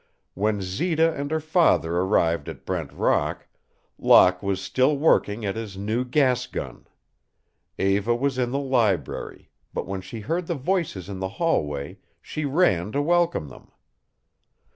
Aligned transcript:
When 0.33 0.63
Zita 0.63 1.13
and 1.13 1.29
her 1.29 1.39
father 1.39 1.97
arrived 1.97 2.49
at 2.49 2.65
Brent 2.65 2.91
Rock, 2.91 3.45
Locke 3.99 4.41
was 4.41 4.59
still 4.59 4.97
working 4.97 5.45
at 5.45 5.55
his 5.55 5.77
new 5.77 6.03
gas 6.03 6.47
gun. 6.47 6.87
Eva 7.77 8.15
was 8.15 8.39
in 8.39 8.49
the 8.49 8.57
library, 8.57 9.51
but 9.75 9.85
when 9.85 10.01
she 10.01 10.21
heard 10.21 10.47
the 10.47 10.55
voices 10.55 11.07
in 11.07 11.19
the 11.19 11.29
hallway 11.37 11.99
she 12.19 12.45
ran 12.45 12.91
to 12.93 13.01
welcome 13.03 13.47
them. 13.49 13.67